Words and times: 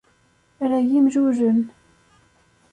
Ara-y-imlulen. 0.63 1.59